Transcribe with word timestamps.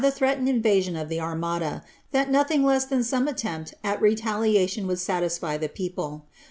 105 0.03 0.17
ifealened 0.17 0.49
invasion 0.49 0.95
of 0.95 1.09
the 1.09 1.19
Armada, 1.21 1.83
that 2.09 2.31
nothing 2.31 2.65
less 2.65 2.85
than 2.85 3.03
some 3.03 3.27
attempt 3.27 3.75
retaliation 3.99 4.87
would 4.87 4.97
satisfy 4.97 5.57
the 5.57 5.69
people. 5.69 6.25